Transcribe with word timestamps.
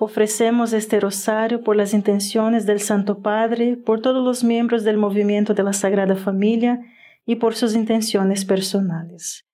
Ofrecemos 0.00 0.72
este 0.72 0.98
rosario 0.98 1.62
por 1.62 1.76
las 1.76 1.94
intenciones 1.94 2.66
del 2.66 2.80
Santo 2.80 3.18
Padre, 3.18 3.76
por 3.76 4.02
todos 4.02 4.24
los 4.24 4.42
miembros 4.42 4.82
del 4.82 4.96
movimiento 4.96 5.54
de 5.54 5.62
la 5.62 5.72
Sagrada 5.72 6.16
Familia 6.16 6.80
y 7.26 7.36
por 7.36 7.54
sus 7.54 7.74
intenciones 7.74 8.44
personales. 8.44 9.44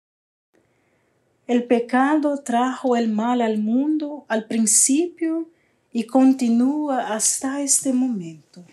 El 1.47 1.65
pecado 1.65 2.39
trajo 2.43 2.97
el 2.97 3.11
mal 3.11 3.43
al 3.43 3.59
mundo 3.59 4.25
al 4.29 4.47
principio 4.47 5.48
y 5.93 6.05
continúa 6.05 7.12
hasta 7.12 7.61
este 7.61 7.93
momento. 7.93 8.65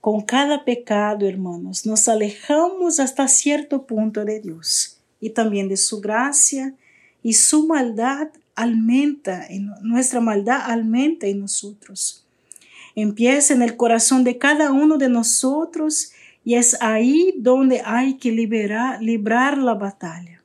Con 0.00 0.22
cada 0.22 0.64
pecado, 0.64 1.28
hermanos, 1.28 1.84
nos 1.84 2.08
alejamos 2.08 3.00
hasta 3.00 3.28
cierto 3.28 3.86
punto 3.86 4.24
de 4.24 4.40
Dios 4.40 4.98
y 5.20 5.30
también 5.30 5.68
de 5.68 5.76
su 5.76 6.00
gracia 6.00 6.74
y 7.22 7.34
su 7.34 7.66
maldad 7.66 8.28
aumenta, 8.62 9.46
en, 9.48 9.70
nuestra 9.82 10.20
maldad 10.20 10.70
aumenta 10.70 11.26
en 11.26 11.40
nosotros. 11.40 12.26
Empieza 12.94 13.54
en 13.54 13.62
el 13.62 13.76
corazón 13.76 14.24
de 14.24 14.38
cada 14.38 14.72
uno 14.72 14.98
de 14.98 15.08
nosotros 15.08 16.12
y 16.44 16.54
es 16.54 16.76
ahí 16.80 17.34
donde 17.38 17.82
hay 17.84 18.14
que 18.14 18.32
librar 18.32 19.58
la 19.58 19.74
batalla. 19.74 20.42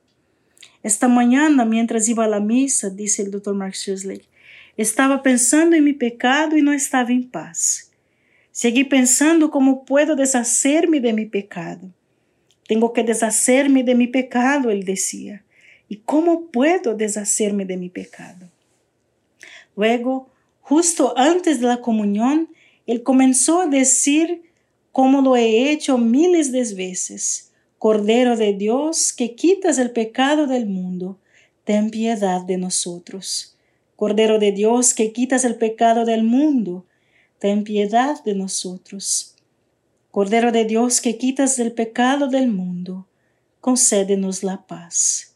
Esta 0.82 1.08
mañana, 1.08 1.64
mientras 1.64 2.08
iba 2.08 2.24
a 2.24 2.28
la 2.28 2.40
misa, 2.40 2.90
dice 2.90 3.22
el 3.22 3.32
doctor 3.32 3.54
Mark 3.54 3.74
Schusley, 3.74 4.22
estaba 4.76 5.22
pensando 5.22 5.74
en 5.74 5.84
mi 5.84 5.94
pecado 5.94 6.56
y 6.56 6.62
no 6.62 6.72
estaba 6.72 7.10
en 7.10 7.28
paz. 7.28 7.90
Seguí 8.52 8.84
pensando 8.84 9.50
cómo 9.50 9.84
puedo 9.84 10.14
deshacerme 10.14 11.00
de 11.00 11.12
mi 11.12 11.26
pecado. 11.26 11.90
Tengo 12.68 12.92
que 12.92 13.02
deshacerme 13.02 13.82
de 13.82 13.94
mi 13.94 14.06
pecado, 14.06 14.70
él 14.70 14.84
decía. 14.84 15.42
¿Y 15.88 15.98
cómo 15.98 16.50
puedo 16.50 16.94
deshacerme 16.94 17.64
de 17.64 17.76
mi 17.76 17.88
pecado? 17.88 18.50
Luego, 19.76 20.28
justo 20.60 21.16
antes 21.16 21.60
de 21.60 21.68
la 21.68 21.80
comunión, 21.80 22.48
él 22.86 23.02
comenzó 23.02 23.60
a 23.60 23.66
decir, 23.66 24.42
como 24.90 25.20
lo 25.20 25.36
he 25.36 25.70
hecho 25.70 25.98
miles 25.98 26.50
de 26.50 26.74
veces, 26.74 27.52
Cordero 27.78 28.36
de 28.36 28.54
Dios, 28.54 29.12
que 29.12 29.34
quitas 29.34 29.78
el 29.78 29.90
pecado 29.90 30.46
del 30.46 30.66
mundo, 30.66 31.18
ten 31.64 31.90
piedad 31.90 32.42
de 32.42 32.56
nosotros. 32.56 33.56
Cordero 33.96 34.38
de 34.38 34.52
Dios, 34.52 34.94
que 34.94 35.12
quitas 35.12 35.44
el 35.44 35.56
pecado 35.56 36.04
del 36.04 36.24
mundo, 36.24 36.86
ten 37.38 37.64
piedad 37.64 38.24
de 38.24 38.34
nosotros. 38.34 39.34
Cordero 40.10 40.52
de 40.52 40.64
Dios, 40.64 41.00
que 41.02 41.18
quitas 41.18 41.58
el 41.58 41.72
pecado 41.72 42.28
del 42.28 42.48
mundo, 42.48 43.06
concédenos 43.60 44.42
la 44.42 44.66
paz. 44.66 45.35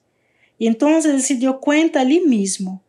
Y 0.60 0.66
entonces 0.66 1.26
se 1.26 1.36
dio 1.36 1.58
cuenta 1.58 2.00
allí 2.00 2.20
mismo. 2.20 2.82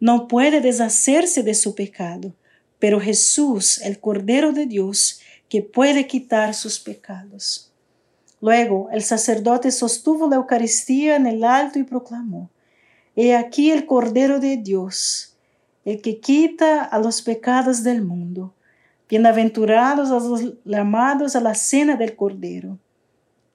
No 0.00 0.26
puede 0.26 0.62
deshacerse 0.62 1.42
de 1.42 1.52
su 1.52 1.74
pecado, 1.74 2.34
pero 2.78 2.98
Jesús, 2.98 3.78
el 3.82 4.00
Cordero 4.00 4.52
de 4.52 4.64
Dios, 4.64 5.20
que 5.50 5.60
puede 5.60 6.06
quitar 6.06 6.54
sus 6.54 6.80
pecados. 6.80 7.74
Luego 8.40 8.88
el 8.90 9.02
sacerdote 9.02 9.70
sostuvo 9.70 10.30
la 10.30 10.36
Eucaristía 10.36 11.16
en 11.16 11.26
el 11.26 11.44
alto 11.44 11.78
y 11.78 11.84
proclamó, 11.84 12.48
He 13.14 13.36
aquí 13.36 13.70
el 13.70 13.84
Cordero 13.84 14.40
de 14.40 14.56
Dios, 14.56 15.36
el 15.84 16.00
que 16.00 16.20
quita 16.20 16.82
a 16.84 16.98
los 16.98 17.20
pecados 17.20 17.82
del 17.82 18.00
mundo. 18.00 18.54
Bienaventurados 19.10 20.10
a 20.10 20.26
los 20.26 20.54
llamados 20.64 21.36
a 21.36 21.42
la 21.42 21.54
cena 21.54 21.96
del 21.96 22.16
Cordero. 22.16 22.78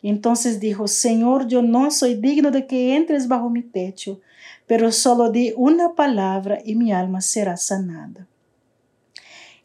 Entonces 0.10 0.60
dijo, 0.60 0.88
Señor, 0.88 1.48
yo 1.48 1.64
no 1.64 1.90
soy 1.90 2.14
digno 2.14 2.52
de 2.52 2.68
que 2.68 2.96
entres 2.96 3.28
bajo 3.28 3.50
mi 3.50 3.64
techo, 3.64 4.22
pero 4.68 4.92
solo 4.92 5.32
di 5.32 5.52
una 5.58 5.96
palabra 5.96 6.60
y 6.64 6.76
mi 6.76 6.94
alma 6.94 7.22
será 7.22 7.58
sanada. 7.58 8.28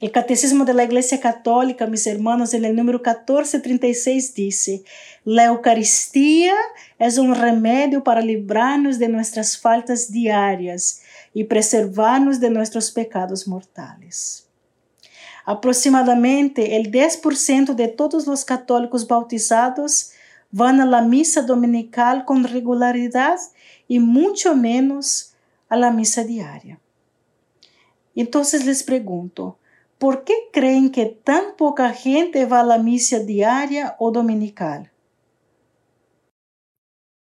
El 0.00 0.12
Catecismo 0.12 0.64
de 0.64 0.72
la 0.72 0.84
Iglesia 0.84 1.20
Católica, 1.20 1.86
mis 1.86 2.06
hermanos, 2.06 2.54
en 2.54 2.64
el 2.64 2.74
número 2.74 3.00
1436 3.00 4.34
dice, 4.34 4.82
la 5.26 5.44
Eucaristía 5.44 6.54
es 6.98 7.18
un 7.18 7.34
remedio 7.34 8.02
para 8.02 8.22
librarnos 8.22 8.98
de 8.98 9.08
nuestras 9.08 9.58
faltas 9.58 10.10
diarias 10.10 11.02
y 11.34 11.44
preservarnos 11.44 12.40
de 12.40 12.48
nuestros 12.48 12.90
pecados 12.92 13.46
mortales. 13.46 14.46
Aproximadamente 15.44 16.76
el 16.76 16.90
10% 16.90 17.74
de 17.74 17.88
todos 17.88 18.26
los 18.26 18.46
católicos 18.46 19.06
bautizados 19.06 20.12
van 20.50 20.80
a 20.80 20.86
la 20.86 21.02
misa 21.02 21.42
dominical 21.42 22.24
con 22.24 22.44
regularidad 22.44 23.38
y 23.86 24.00
mucho 24.00 24.56
menos 24.56 25.34
a 25.68 25.76
la 25.76 25.90
misa 25.92 26.24
diaria. 26.24 26.80
Entonces 28.14 28.66
les 28.66 28.82
pregunto, 28.82 29.58
¿por 29.98 30.24
qué 30.24 30.34
creen 30.52 30.90
que 30.90 31.06
tan 31.06 31.56
poca 31.56 31.90
gente 31.90 32.44
va 32.46 32.60
a 32.60 32.64
la 32.64 32.78
misa 32.78 33.20
diaria 33.20 33.96
o 33.98 34.10
dominical? 34.10 34.90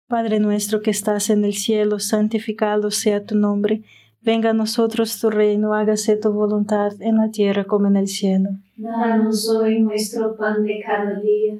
Padre 0.07 0.39
nuestro 0.39 0.81
que 0.81 0.91
estás 0.91 1.29
en 1.29 1.43
el 1.43 1.53
cielo, 1.53 1.99
santificado 1.99 2.91
sea 2.91 3.25
tu 3.25 3.35
nombre. 3.35 3.83
Venga 4.21 4.51
a 4.51 4.53
nosotros 4.53 5.19
tu 5.19 5.29
reino, 5.29 5.73
hágase 5.73 6.15
tu 6.15 6.31
voluntad 6.31 6.93
en 7.01 7.17
la 7.17 7.29
tierra 7.29 7.65
como 7.65 7.87
en 7.87 7.97
el 7.97 8.07
cielo. 8.07 8.51
Danos 8.77 9.49
hoy 9.49 9.81
nuestro 9.81 10.37
pan 10.37 10.63
de 10.63 10.81
cada 10.85 11.19
día 11.19 11.59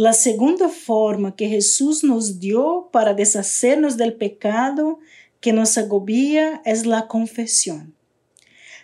La 0.00 0.14
segunda 0.14 0.70
forma 0.70 1.36
que 1.36 1.46
Jesús 1.46 2.02
nos 2.02 2.40
dio 2.40 2.88
para 2.90 3.12
deshacernos 3.12 3.98
del 3.98 4.14
pecado 4.14 4.98
que 5.42 5.52
nos 5.52 5.76
agobia 5.76 6.62
es 6.64 6.86
la 6.86 7.06
confesión. 7.06 7.94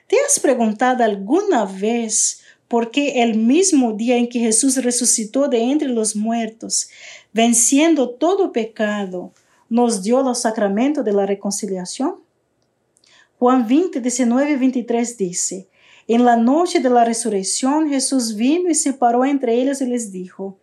¿Te 0.09 0.17
has 0.27 0.39
preguntado 0.39 1.03
alguna 1.03 1.65
vez 1.65 2.43
por 2.69 2.91
qué 2.91 3.23
el 3.23 3.39
mismo 3.39 3.95
día 3.95 4.19
en 4.19 4.29
que 4.29 4.41
Jesús 4.41 4.77
resucitó 4.85 5.49
de 5.49 5.63
entre 5.63 5.89
los 5.89 6.17
muertos, 6.17 6.91
venciendo 7.33 8.11
todo 8.11 8.53
pecado, 8.53 9.33
nos 9.71 10.03
dio 10.03 10.23
los 10.23 10.43
sacramentos 10.43 11.03
de 11.03 11.15
la 11.15 11.25
reconciliación? 11.25 12.17
Juan 13.39 13.67
20, 13.67 14.03
19 14.03 14.51
y 14.51 14.57
23 14.57 15.17
dice, 15.17 15.67
En 16.09 16.27
la 16.27 16.37
noche 16.37 16.81
de 16.81 16.91
la 16.91 17.07
resurrección 17.07 17.89
Jesús 17.89 18.37
vino 18.37 18.69
y 18.69 18.75
se 18.75 18.93
paró 18.93 19.25
entre 19.25 19.55
ellos 19.55 19.81
y 19.81 19.87
les 19.87 20.13
dijo, 20.13 20.59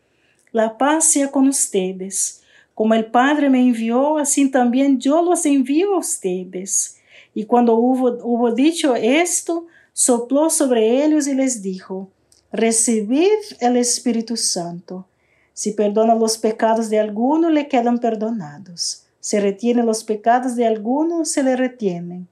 La 0.54 0.78
paz 0.78 1.06
sea 1.06 1.32
con 1.32 1.48
ustedes. 1.48 2.44
Como 2.76 2.94
el 2.94 3.08
Padre 3.08 3.50
me 3.50 3.60
envió, 3.60 4.20
así 4.20 4.52
también 4.52 5.00
yo 5.00 5.24
los 5.24 5.48
envío 5.48 5.96
a 5.96 5.98
ustedes. 5.98 6.98
Y 7.34 7.46
cuando 7.46 7.74
hubo, 7.74 8.52
dicho 8.52 8.96
esto, 8.96 9.66
sopló 9.94 10.52
sobre 10.52 11.04
ellos 11.04 11.26
y 11.26 11.34
les 11.34 11.64
dijo, 11.64 12.12
Recibid 12.52 13.32
el 13.62 13.78
Espíritu 13.78 14.38
Santo. 14.38 15.08
Si 15.54 15.72
perdona 15.72 16.14
los 16.14 16.38
pecados 16.38 16.88
de 16.92 17.00
alguno, 17.00 17.50
le 17.50 17.68
quedan 17.68 17.98
perdonados. 17.98 19.06
Si 19.20 19.40
retiene 19.40 19.82
los 19.82 20.04
pecados 20.04 20.56
de 20.56 20.68
alguno, 20.68 21.26
se 21.26 21.42
le 21.42 21.56
retienen. 21.56 22.28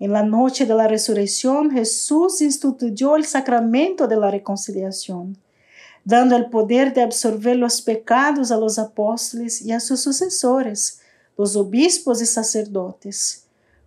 En 0.00 0.10
la 0.10 0.24
noche 0.24 0.66
de 0.66 0.74
la 0.74 0.88
resurrección, 0.88 1.70
Jesús 1.70 2.40
instituyó 2.40 3.14
el 3.14 3.26
sacramento 3.26 4.08
de 4.08 4.16
la 4.16 4.28
reconciliación 4.28 5.36
dando 6.04 6.36
el 6.36 6.46
poder 6.46 6.92
de 6.94 7.02
absorber 7.02 7.56
los 7.56 7.82
pecados 7.82 8.50
a 8.50 8.56
los 8.56 8.78
apóstoles 8.78 9.62
y 9.62 9.72
a 9.72 9.80
sus 9.80 10.00
sucesores, 10.00 11.00
los 11.36 11.56
obispos 11.56 12.20
y 12.20 12.26
sacerdotes. 12.26 13.44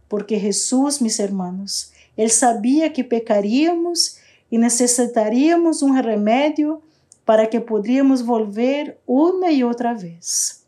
Porque 0.07 0.39
Jesús, 0.39 1.01
mis 1.01 1.19
hermanos, 1.19 1.91
Él 2.15 2.31
sabía 2.31 2.93
que 2.93 3.03
pecaríamos 3.03 4.17
y 4.49 4.57
necesitaríamos 4.57 5.81
un 5.81 6.01
remedio 6.01 6.81
para 7.25 7.49
que 7.49 7.59
podríamos 7.59 8.23
volver 8.25 8.99
una 9.05 9.51
y 9.51 9.63
otra 9.63 9.93
vez. 9.93 10.61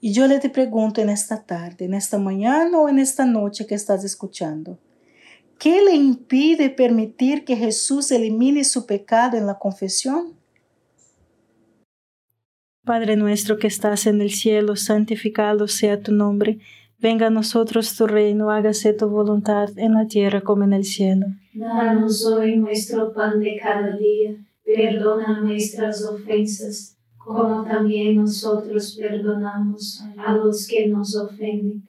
Y 0.00 0.12
yo 0.12 0.26
le 0.26 0.38
te 0.40 0.50
pregunto 0.50 1.00
en 1.00 1.08
esta 1.08 1.42
tarde, 1.42 1.86
en 1.86 1.94
esta 1.94 2.18
mañana 2.18 2.78
o 2.78 2.88
en 2.88 2.98
esta 2.98 3.24
noche 3.24 3.66
que 3.66 3.74
estás 3.74 4.04
escuchando, 4.04 4.78
¿Qué 5.58 5.82
le 5.82 5.94
impide 5.94 6.68
permitir 6.68 7.44
que 7.44 7.56
Jesús 7.56 8.10
elimine 8.10 8.64
su 8.64 8.86
pecado 8.86 9.38
en 9.38 9.46
la 9.46 9.58
confesión? 9.58 10.34
Padre 12.84 13.16
nuestro 13.16 13.58
que 13.58 13.66
estás 13.66 14.06
en 14.06 14.20
el 14.20 14.30
cielo, 14.30 14.76
santificado 14.76 15.66
sea 15.66 16.00
tu 16.00 16.12
nombre. 16.12 16.58
Venga 16.98 17.26
a 17.26 17.30
nosotros 17.30 17.96
tu 17.96 18.06
reino, 18.06 18.50
hágase 18.50 18.92
tu 18.92 19.08
voluntad 19.08 19.70
en 19.76 19.94
la 19.94 20.06
tierra 20.06 20.42
como 20.42 20.64
en 20.64 20.72
el 20.72 20.84
cielo. 20.84 21.26
Danos 21.54 22.24
hoy 22.26 22.56
nuestro 22.56 23.12
pan 23.12 23.40
de 23.40 23.58
cada 23.60 23.96
día. 23.96 24.36
Perdona 24.64 25.40
nuestras 25.40 26.04
ofensas, 26.04 26.96
como 27.16 27.64
también 27.64 28.16
nosotros 28.16 28.96
perdonamos 29.00 30.02
a 30.18 30.32
los 30.32 30.66
que 30.68 30.86
nos 30.86 31.16
ofenden 31.16 31.88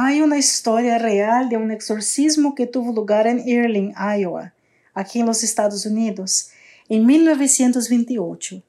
Hay 0.00 0.20
una 0.20 0.38
historia 0.38 0.96
real 0.96 1.48
de 1.48 1.56
un 1.56 1.72
exorcismo 1.72 2.54
que 2.54 2.68
tuvo 2.68 2.92
lugar 2.92 3.26
en 3.26 3.40
Earling, 3.40 3.94
Iowa, 3.98 4.54
aquí 4.94 5.18
en 5.18 5.26
los 5.26 5.42
Estados 5.42 5.86
Unidos, 5.86 6.50
en 6.88 7.04
1928, 7.04 8.62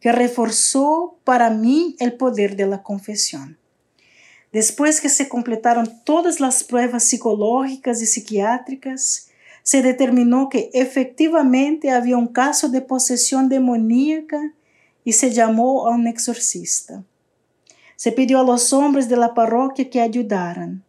que 0.00 0.10
reforzó 0.10 1.18
para 1.22 1.50
mí 1.50 1.96
el 1.98 2.14
poder 2.14 2.56
de 2.56 2.66
la 2.66 2.82
confesión. 2.82 3.58
Después 4.52 5.02
que 5.02 5.10
se 5.10 5.28
completaron 5.28 6.02
todas 6.02 6.40
las 6.40 6.64
pruebas 6.64 7.04
psicológicas 7.04 8.00
y 8.00 8.06
psiquiátricas, 8.06 9.28
se 9.62 9.82
determinó 9.82 10.48
que 10.48 10.70
efectivamente 10.72 11.90
había 11.90 12.16
un 12.16 12.28
caso 12.28 12.70
de 12.70 12.80
posesión 12.80 13.50
demoníaca 13.50 14.54
y 15.04 15.12
se 15.12 15.30
llamó 15.30 15.86
a 15.86 15.90
un 15.90 16.06
exorcista. 16.06 17.04
Se 18.00 18.12
pidió 18.12 18.40
a 18.40 18.44
los 18.44 18.72
hombres 18.72 19.10
de 19.10 19.18
la 19.18 19.34
parroquia 19.34 19.90
que 19.90 20.00
ayudaran, 20.00 20.82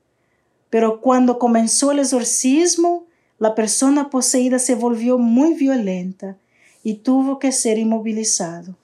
pero 0.69 1.01
cuando 1.01 1.39
comenzó 1.39 1.91
el 1.91 1.99
exorcismo, 1.99 3.03
la 3.37 3.53
persona 3.53 4.09
poseída 4.09 4.59
se 4.59 4.75
volvió 4.75 5.17
muy 5.17 5.53
violenta 5.53 6.37
y 6.83 6.93
tuvo 6.93 7.37
que 7.37 7.51
ser 7.51 7.77
inmovilizado. 7.77 8.77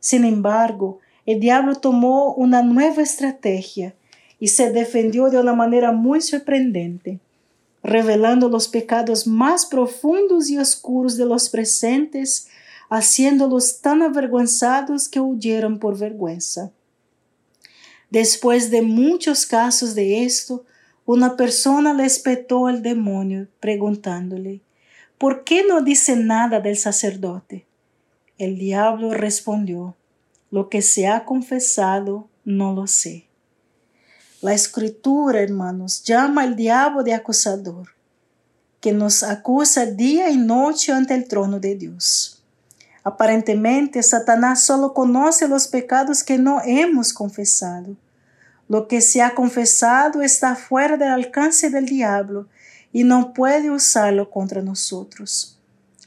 Sin 0.00 0.24
embargo, 0.24 0.98
el 1.24 1.38
diablo 1.38 1.76
tomó 1.76 2.34
una 2.34 2.62
nueva 2.62 3.00
estrategia 3.00 3.94
y 4.40 4.48
se 4.48 4.72
defendió 4.72 5.30
de 5.30 5.38
una 5.38 5.54
manera 5.54 5.92
muy 5.92 6.20
sorprendente, 6.20 7.20
revelando 7.84 8.48
los 8.48 8.66
pecados 8.66 9.28
más 9.28 9.66
profundos 9.66 10.50
y 10.50 10.58
oscuros 10.58 11.16
de 11.16 11.26
los 11.26 11.48
presentes, 11.48 12.48
haciéndolos 12.90 13.80
tan 13.80 14.02
avergonzados 14.02 15.08
que 15.08 15.20
huyeron 15.20 15.78
por 15.78 15.96
vergüenza. 15.96 16.72
Después 18.12 18.70
de 18.70 18.82
muchos 18.82 19.46
casos 19.46 19.94
de 19.94 20.22
esto, 20.24 20.66
una 21.06 21.34
persona 21.34 21.94
le 21.94 22.04
espetó 22.04 22.66
al 22.66 22.82
demonio 22.82 23.48
preguntándole, 23.58 24.60
¿por 25.16 25.44
qué 25.44 25.64
no 25.66 25.80
dice 25.80 26.14
nada 26.14 26.60
del 26.60 26.76
sacerdote? 26.76 27.64
El 28.36 28.58
diablo 28.58 29.14
respondió, 29.14 29.96
lo 30.50 30.68
que 30.68 30.82
se 30.82 31.08
ha 31.08 31.24
confesado 31.24 32.28
no 32.44 32.74
lo 32.74 32.86
sé. 32.86 33.24
La 34.42 34.52
escritura, 34.52 35.40
hermanos, 35.40 36.02
llama 36.04 36.42
al 36.42 36.54
diablo 36.54 37.02
de 37.02 37.14
acusador, 37.14 37.94
que 38.82 38.92
nos 38.92 39.22
acusa 39.22 39.86
día 39.86 40.28
y 40.28 40.36
noche 40.36 40.92
ante 40.92 41.14
el 41.14 41.26
trono 41.26 41.60
de 41.60 41.76
Dios. 41.76 42.41
Aparentemente, 43.04 44.02
Satanás 44.02 44.64
solo 44.64 44.94
conoce 44.94 45.48
los 45.48 45.66
pecados 45.66 46.22
que 46.22 46.38
no 46.38 46.60
hemos 46.64 47.12
confesado. 47.12 47.96
Lo 48.68 48.86
que 48.86 49.00
se 49.00 49.22
ha 49.22 49.34
confesado 49.34 50.22
está 50.22 50.54
fuera 50.54 50.96
del 50.96 51.08
alcance 51.08 51.68
del 51.68 51.86
diablo 51.86 52.48
y 52.92 53.04
no 53.04 53.32
puede 53.32 53.70
usarlo 53.70 54.30
contra 54.30 54.62
nosotros. 54.62 55.58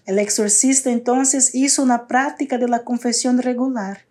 El 0.05 0.19
exorcista 0.19 0.89
entonces 0.89 1.53
hizo 1.53 1.83
una 1.83 2.07
práctica 2.07 2.57
de 2.57 2.67
la 2.67 2.83
confesión 2.83 3.39
regular 3.39 4.01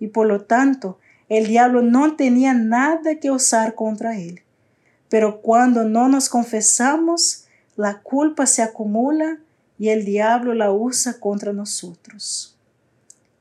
y 0.00 0.08
por 0.08 0.26
lo 0.26 0.42
tanto 0.42 0.98
el 1.28 1.46
diablo 1.46 1.82
no 1.82 2.16
tenía 2.16 2.54
nada 2.54 3.16
que 3.16 3.30
usar 3.30 3.74
contra 3.74 4.18
él. 4.18 4.42
Pero 5.08 5.40
cuando 5.40 5.84
no 5.84 6.08
nos 6.08 6.28
confesamos, 6.28 7.44
la 7.76 8.00
culpa 8.00 8.46
se 8.46 8.62
acumula 8.62 9.38
y 9.78 9.88
el 9.88 10.04
diablo 10.04 10.54
la 10.54 10.72
usa 10.72 11.20
contra 11.20 11.52
nosotros. 11.52 12.56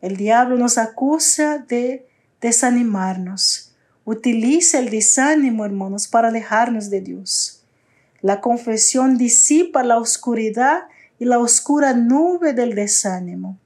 El 0.02 0.18
diablo 0.18 0.58
nos 0.58 0.78
acusa 0.78 1.58
de 1.58 2.08
desanimarnos. 2.42 3.74
Utiliza 4.04 4.80
el 4.80 4.90
desánimo, 4.90 5.66
hermanos, 5.66 6.08
para 6.08 6.28
alejarnos 6.28 6.90
de 6.90 7.02
Dios. 7.02 7.64
La 8.22 8.42
confesión 8.42 9.18
disipa 9.18 9.84
la 9.84 9.98
oscuridad 9.98 10.84
y 11.20 11.26
la 11.26 11.40
oscura 11.40 11.94
nube 11.94 12.54
del 12.54 12.76
desánimo. 12.76 13.58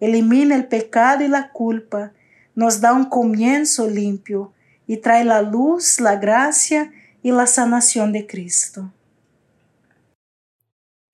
Elimina 0.00 0.54
el 0.54 0.66
pecado 0.66 1.24
y 1.24 1.28
la 1.28 1.52
culpa, 1.52 2.12
nos 2.54 2.80
da 2.80 2.92
un 2.92 3.04
comienzo 3.04 3.88
limpio 3.88 4.52
y 4.86 4.96
trae 4.96 5.24
la 5.24 5.42
luz, 5.42 6.00
la 6.00 6.16
gracia 6.16 6.92
y 7.22 7.30
la 7.30 7.46
sanación 7.46 8.12
de 8.12 8.26
Cristo. 8.26 8.92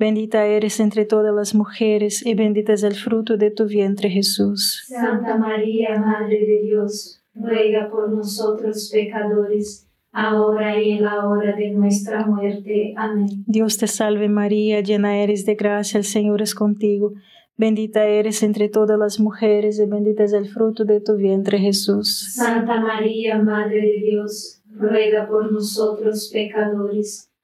Bendita 0.00 0.46
eres 0.46 0.80
entre 0.80 1.04
todas 1.04 1.34
las 1.34 1.54
mujeres 1.54 2.24
y 2.24 2.34
bendito 2.34 2.72
es 2.72 2.82
el 2.84 2.94
fruto 2.94 3.36
de 3.36 3.50
tu 3.50 3.66
vientre 3.66 4.08
Jesús. 4.08 4.84
Santa 4.88 5.36
María, 5.36 6.00
Madre 6.00 6.38
de 6.40 6.62
Dios, 6.62 7.22
ruega 7.34 7.90
por 7.90 8.10
nosotros 8.10 8.88
pecadores, 8.90 9.86
ahora 10.10 10.80
y 10.80 10.92
en 10.92 11.04
la 11.04 11.28
hora 11.28 11.54
de 11.54 11.72
nuestra 11.72 12.24
muerte. 12.24 12.94
Amén. 12.96 13.44
Dios 13.46 13.76
te 13.76 13.86
salve 13.86 14.30
María, 14.30 14.80
llena 14.80 15.18
eres 15.18 15.44
de 15.44 15.54
gracia, 15.54 15.98
el 15.98 16.04
Señor 16.04 16.40
es 16.40 16.54
contigo. 16.54 17.12
Bendita 17.58 18.06
eres 18.06 18.42
entre 18.42 18.70
todas 18.70 18.98
las 18.98 19.20
mujeres 19.20 19.78
y 19.78 19.84
bendito 19.84 20.22
es 20.22 20.32
el 20.32 20.48
fruto 20.48 20.86
de 20.86 21.02
tu 21.02 21.16
vientre 21.16 21.58
Jesús. 21.58 22.32
Santa 22.36 22.80
María, 22.80 23.38
Madre 23.38 23.82
de 23.82 24.00
Dios, 24.00 24.62
ruega 24.70 25.28
por 25.28 25.52
nosotros 25.52 26.30
pecadores, 26.32 27.29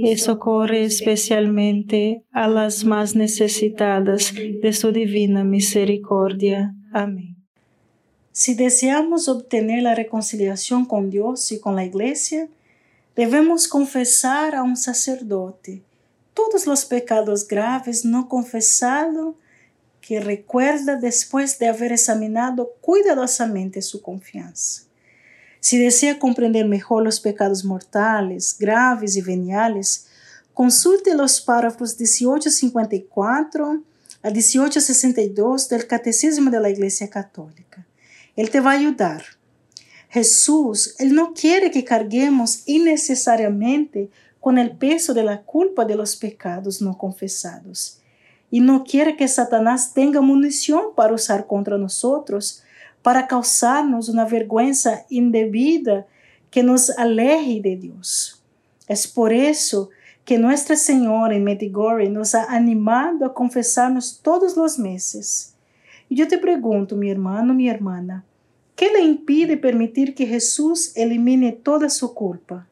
y 0.00 0.16
socorre 0.16 0.84
especialmente 0.84 2.24
a 2.32 2.46
las 2.48 2.84
más 2.84 3.16
necesitadas 3.16 4.32
de 4.34 4.72
su 4.72 4.92
divina 4.92 5.44
misericordia. 5.44 6.74
Amén. 6.92 7.36
Si 8.32 8.54
deseamos 8.54 9.28
obtener 9.28 9.82
la 9.82 9.96
reconciliación 9.96 10.84
con 10.84 11.10
Dios 11.10 11.50
y 11.50 11.58
con 11.58 11.74
la 11.74 11.84
Iglesia, 11.84 12.48
debemos 13.16 13.66
confesar 13.66 14.54
a 14.54 14.62
un 14.62 14.76
sacerdote 14.76 15.82
todos 16.34 16.68
los 16.68 16.84
pecados 16.84 17.48
graves 17.48 18.04
no 18.04 18.28
confesados 18.28 19.34
que 20.00 20.20
recuerda 20.20 20.94
después 20.94 21.58
de 21.58 21.66
haber 21.66 21.90
examinado 21.90 22.70
cuidadosamente 22.80 23.82
su 23.82 24.00
confianza. 24.00 24.87
Si 25.68 25.76
desea 25.76 26.18
comprender 26.18 26.66
mejor 26.66 27.04
los 27.04 27.20
pecados 27.20 27.62
mortales, 27.62 28.56
graves 28.58 29.16
y 29.16 29.20
veniales, 29.20 30.06
consulte 30.54 31.14
los 31.14 31.42
párrafos 31.42 31.94
1854 32.00 33.82
a 34.22 34.30
1862 34.30 35.68
del 35.68 35.86
Catecismo 35.86 36.50
de 36.50 36.60
la 36.60 36.70
Iglesia 36.70 37.10
Católica. 37.10 37.86
Él 38.34 38.48
te 38.48 38.60
va 38.60 38.70
a 38.70 38.78
ayudar. 38.78 39.24
Jesús, 40.08 40.94
Él 40.98 41.14
no 41.14 41.34
quiere 41.34 41.70
que 41.70 41.84
carguemos 41.84 42.62
innecesariamente 42.64 44.08
con 44.40 44.56
el 44.56 44.74
peso 44.74 45.12
de 45.12 45.24
la 45.24 45.42
culpa 45.42 45.84
de 45.84 45.96
los 45.96 46.16
pecados 46.16 46.80
no 46.80 46.96
confesados. 46.96 48.00
Y 48.50 48.60
no 48.60 48.84
quiere 48.84 49.18
que 49.18 49.28
Satanás 49.28 49.92
tenga 49.92 50.22
munición 50.22 50.94
para 50.96 51.12
usar 51.12 51.46
contra 51.46 51.76
nosotros, 51.76 52.62
para 53.02 53.26
causarnos 53.26 54.08
una 54.08 54.24
vergüenza 54.24 55.06
indebida 55.08 56.06
que 56.50 56.62
nos 56.62 56.90
aleje 56.90 57.60
de 57.60 57.76
Dios. 57.76 58.42
Es 58.86 59.06
por 59.06 59.32
eso 59.32 59.90
que 60.24 60.38
Nuestra 60.38 60.76
Señora 60.76 61.34
en 61.34 61.44
Medjugorje 61.44 62.10
nos 62.10 62.34
ha 62.34 62.44
animado 62.44 63.24
a 63.24 63.32
confesarnos 63.34 64.20
todos 64.22 64.56
los 64.56 64.78
meses. 64.78 65.54
Y 66.08 66.16
yo 66.16 66.28
te 66.28 66.38
pregunto, 66.38 66.96
mi 66.96 67.10
hermano, 67.10 67.54
mi 67.54 67.68
hermana, 67.68 68.24
¿qué 68.76 68.90
le 68.90 69.00
impide 69.00 69.56
permitir 69.56 70.14
que 70.14 70.26
Jesús 70.26 70.96
elimine 70.96 71.52
toda 71.52 71.88
su 71.88 72.14
culpa? 72.14 72.66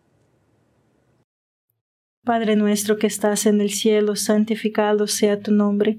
Padre 2.25 2.57
nuestro 2.57 2.99
que 2.99 3.07
estás 3.07 3.47
en 3.47 3.61
el 3.61 3.71
cielo, 3.71 4.17
santificado 4.17 5.07
sea 5.07 5.41
tu 5.41 5.53
nombre. 5.53 5.99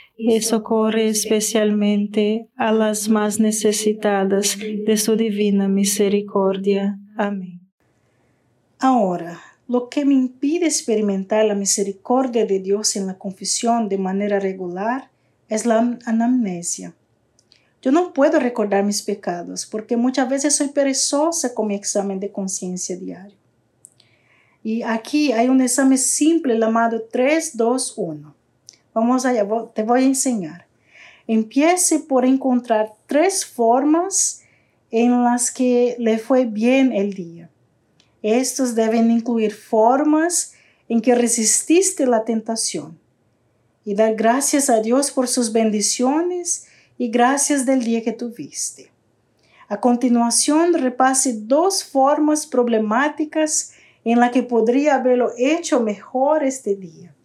y 0.23 0.41
socorre 0.41 1.07
especialmente 1.07 2.47
a 2.55 2.71
las 2.71 3.09
más 3.09 3.39
necesitadas 3.39 4.57
de 4.59 4.97
su 4.97 5.15
divina 5.15 5.67
misericordia. 5.67 6.99
Amén. 7.17 7.59
Ahora, 8.79 9.41
lo 9.67 9.89
que 9.89 10.05
me 10.05 10.13
impide 10.13 10.65
experimentar 10.65 11.45
la 11.45 11.55
misericordia 11.55 12.45
de 12.45 12.59
Dios 12.59 12.95
en 12.95 13.07
la 13.07 13.17
confesión 13.17 13.89
de 13.89 13.97
manera 13.97 14.39
regular 14.39 15.09
es 15.49 15.65
la 15.65 15.97
anamnesia. 16.05 16.93
Yo 17.81 17.91
no 17.91 18.13
puedo 18.13 18.39
recordar 18.39 18.83
mis 18.83 19.01
pecados 19.01 19.65
porque 19.65 19.97
muchas 19.97 20.29
veces 20.29 20.55
soy 20.55 20.69
perezosa 20.69 21.53
con 21.53 21.67
mi 21.67 21.75
examen 21.75 22.19
de 22.19 22.31
conciencia 22.31 22.95
diario. 22.95 23.37
Y 24.63 24.83
aquí 24.83 25.31
hay 25.31 25.49
un 25.49 25.61
examen 25.61 25.97
simple 25.97 26.59
llamado 26.59 27.01
321. 27.11 28.40
Vamos 28.93 29.25
allá, 29.25 29.47
te 29.73 29.83
voy 29.83 30.03
a 30.03 30.05
enseñar. 30.05 30.65
Empiece 31.27 31.99
por 31.99 32.25
encontrar 32.25 32.93
tres 33.05 33.45
formas 33.45 34.41
en 34.89 35.23
las 35.23 35.51
que 35.51 35.95
le 35.97 36.17
fue 36.17 36.45
bien 36.45 36.91
el 36.91 37.13
día. 37.13 37.49
Estos 38.21 38.75
deben 38.75 39.09
incluir 39.09 39.53
formas 39.53 40.53
en 40.89 41.01
que 41.01 41.15
resististe 41.15 42.05
la 42.05 42.25
tentación 42.25 42.99
y 43.85 43.95
dar 43.95 44.15
gracias 44.15 44.69
a 44.69 44.81
Dios 44.81 45.11
por 45.11 45.27
sus 45.27 45.53
bendiciones 45.53 46.67
y 46.97 47.09
gracias 47.09 47.65
del 47.65 47.83
día 47.83 48.03
que 48.03 48.11
tuviste. 48.11 48.91
A 49.69 49.79
continuación, 49.79 50.73
repase 50.73 51.33
dos 51.33 51.83
formas 51.83 52.45
problemáticas 52.45 53.71
en 54.03 54.19
las 54.19 54.31
que 54.31 54.43
podría 54.43 54.95
haberlo 54.95 55.31
hecho 55.37 55.79
mejor 55.79 56.43
este 56.43 56.75
día. 56.75 57.15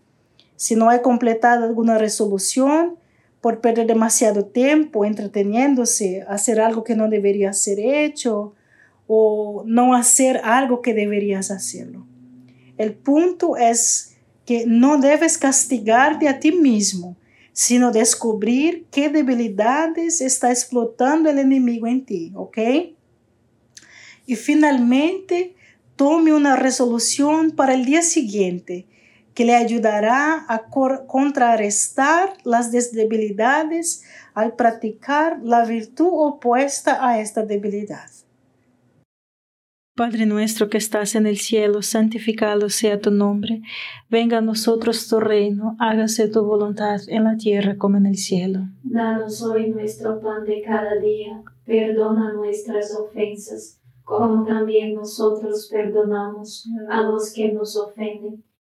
Si 0.57 0.75
no 0.75 0.91
ha 0.91 1.03
completado 1.03 1.65
alguna 1.65 1.99
resolución 1.99 2.97
por 3.41 3.61
perder 3.61 3.87
demasiado 3.87 4.47
tiempo 4.47 5.05
entreteniéndose, 5.05 6.25
hacer 6.29 6.61
algo 6.61 6.83
que 6.83 6.97
no 6.97 7.09
debería 7.09 7.53
ser 7.53 7.79
hecho, 7.79 8.55
o 9.07 9.63
no 9.67 9.95
hacer 9.95 10.41
algo 10.43 10.83
que 10.83 10.95
deberías 10.95 11.51
hacerlo. 11.51 12.07
El 12.77 12.95
punto 12.95 13.57
es 13.57 14.17
que 14.45 14.65
no 14.67 14.99
debes 14.99 15.39
castigarte 15.39 16.29
a 16.29 16.41
ti 16.41 16.53
mismo, 16.53 17.17
sino 17.53 17.91
descubrir 17.91 18.87
qué 18.91 19.09
debilidades 19.09 20.21
está 20.21 20.51
explotando 20.51 21.31
el 21.31 21.39
enemigo 21.39 21.87
en 21.87 22.05
ti, 22.05 22.33
¿ok? 22.35 22.59
Y 24.27 24.37
finalmente, 24.37 25.55
tome 25.95 26.33
una 26.33 26.57
resolución 26.57 27.53
para 27.53 27.75
el 27.75 27.85
día 27.85 28.03
siguiente 28.03 28.87
que 29.37 29.45
le 29.45 29.55
ayudará 29.55 30.47
a 30.49 30.71
contrarrestar 31.07 32.31
las 32.43 32.73
debilidades 32.73 34.03
al 34.33 34.57
practicar 34.57 35.41
la 35.43 35.67
virtud 35.67 36.09
opuesta 36.11 37.07
a 37.07 37.21
esta 37.21 37.45
debilidad. 37.45 38.09
Padre 39.95 40.25
nuestro 40.25 40.71
que 40.71 40.79
estás 40.79 41.15
en 41.15 41.27
el 41.27 41.37
cielo, 41.37 41.83
santificado 41.83 42.71
sea 42.71 42.99
tu 42.99 43.11
nombre. 43.11 43.61
Venga 44.09 44.39
a 44.39 44.41
nosotros 44.41 45.07
tu 45.07 45.21
reino, 45.21 45.77
hágase 45.79 46.29
tu 46.29 46.43
voluntad 46.43 47.01
en 47.09 47.25
la 47.25 47.37
tierra 47.37 47.77
como 47.77 47.99
en 47.99 48.07
el 48.07 48.17
cielo. 48.17 48.61
Danos 48.83 49.43
hoy 49.43 49.69
nuestro 49.69 50.19
pan 50.19 50.45
de 50.45 50.63
cada 50.63 50.97
día, 50.99 51.43
perdona 51.67 52.33
nuestras 52.33 52.95
ofensas, 52.99 53.81
como 54.03 54.47
también 54.47 54.95
nosotros 54.95 55.69
perdonamos 55.71 56.67
a 56.89 57.03
los 57.03 57.35
que 57.35 57.53
nos 57.53 57.77
ofenden. 57.77 58.46